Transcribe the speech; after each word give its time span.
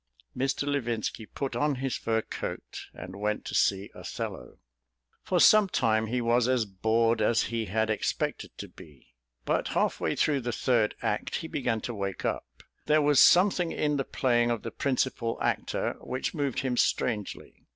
Mr. 0.35 0.67
Levinski 0.67 1.27
put 1.35 1.55
on 1.55 1.75
his 1.75 1.95
fur 1.95 2.23
coat 2.23 2.87
and 2.91 3.15
went 3.17 3.45
to 3.45 3.53
see 3.53 3.91
"Othello." 3.93 4.57
For 5.21 5.39
some 5.39 5.69
time 5.69 6.07
he 6.07 6.21
was 6.21 6.47
as 6.47 6.65
bored 6.65 7.21
as 7.21 7.43
he 7.53 7.65
had 7.65 7.91
expected 7.91 8.49
to 8.57 8.67
be, 8.67 9.13
but 9.45 9.67
halfway 9.77 10.15
through 10.15 10.41
the 10.41 10.51
Third 10.51 10.95
Act 11.03 11.35
he 11.35 11.47
began 11.47 11.81
to 11.81 11.93
wake 11.93 12.25
up. 12.25 12.63
There 12.87 13.03
was 13.03 13.21
something 13.21 13.71
in 13.71 13.97
the 13.97 14.03
playing 14.03 14.49
of 14.49 14.63
the 14.63 14.71
principal 14.71 15.37
actor 15.39 15.93
which 15.99 16.33
moved 16.33 16.61
him 16.61 16.77
strangely. 16.77 17.67